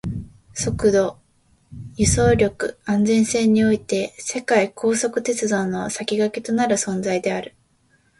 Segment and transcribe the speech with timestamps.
[0.55, 1.19] 速度、
[1.95, 7.53] 輸送力、安全性において世界の高速鉄道の先駆けとなる存在である